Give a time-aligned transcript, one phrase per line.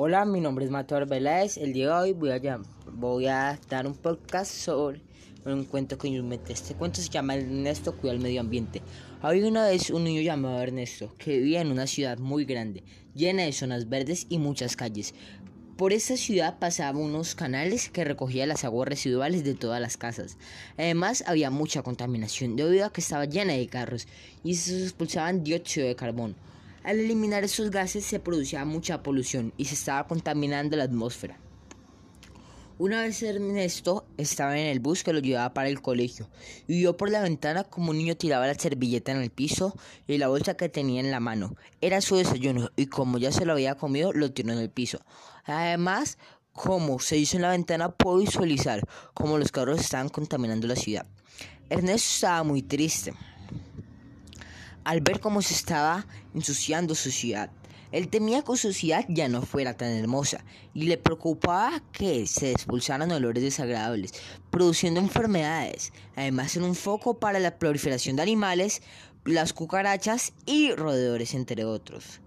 [0.00, 1.56] Hola, mi nombre es Mateo Arbeláez.
[1.56, 2.60] El día de hoy voy a,
[2.92, 5.02] voy a dar un podcast sobre
[5.44, 6.52] un cuento que yo inventé.
[6.52, 8.80] Este cuento se llama Ernesto cuida el medio ambiente.
[9.22, 13.42] Había una vez un niño llamado Ernesto que vivía en una ciudad muy grande, llena
[13.42, 15.14] de zonas verdes y muchas calles.
[15.76, 20.38] Por esa ciudad pasaban unos canales que recogían las aguas residuales de todas las casas.
[20.76, 24.06] Además, había mucha contaminación debido a que estaba llena de carros
[24.44, 26.36] y se expulsaban dióxido de carbono.
[26.88, 31.38] Al eliminar esos gases se producía mucha polución y se estaba contaminando la atmósfera.
[32.78, 36.30] Una vez Ernesto estaba en el bus que lo llevaba para el colegio
[36.66, 40.16] y vio por la ventana como un niño tiraba la servilleta en el piso y
[40.16, 41.56] la bolsa que tenía en la mano.
[41.82, 44.98] Era su desayuno y como ya se lo había comido, lo tiró en el piso.
[45.44, 46.16] Además,
[46.52, 48.80] como se hizo en la ventana, pudo visualizar
[49.12, 51.04] cómo los carros estaban contaminando la ciudad.
[51.68, 53.12] Ernesto estaba muy triste
[54.88, 57.50] al ver cómo se estaba ensuciando su ciudad.
[57.92, 60.42] Él temía que su ciudad ya no fuera tan hermosa
[60.72, 64.14] y le preocupaba que se expulsaran olores desagradables,
[64.48, 65.92] produciendo enfermedades.
[66.16, 68.80] Además, en un foco para la proliferación de animales,
[69.26, 72.22] las cucarachas y roedores, entre otros.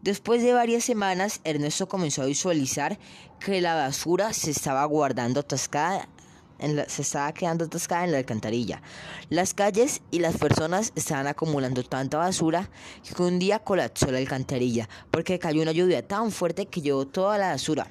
[0.00, 2.96] Después de varias semanas, Ernesto comenzó a visualizar
[3.40, 6.08] que la basura se estaba guardando atascada
[6.88, 8.82] se estaba quedando atascada en la alcantarilla.
[9.28, 12.70] Las calles y las personas estaban acumulando tanta basura
[13.16, 17.38] que un día colapsó la alcantarilla porque cayó una lluvia tan fuerte que llevó toda
[17.38, 17.86] la basura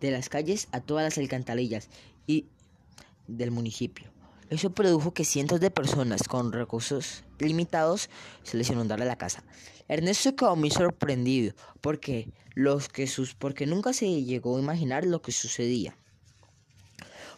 [0.00, 1.88] de las calles a todas las alcantarillas
[2.26, 2.46] y
[3.28, 4.10] del municipio.
[4.50, 8.10] Eso produjo que cientos de personas con recursos limitados
[8.42, 9.42] se les inundara la casa.
[9.88, 15.22] Ernesto quedó muy sorprendido porque, los que sus, porque nunca se llegó a imaginar lo
[15.22, 15.96] que sucedía.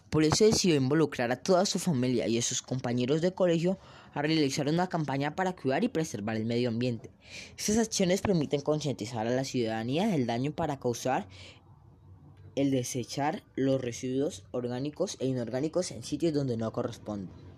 [0.09, 3.77] Por eso decidió involucrar a toda su familia y a sus compañeros de colegio
[4.13, 7.11] a realizar una campaña para cuidar y preservar el medio ambiente.
[7.57, 11.27] Estas acciones permiten concientizar a la ciudadanía del daño para causar
[12.55, 17.54] el desechar los residuos orgánicos e inorgánicos en sitios donde no corresponden.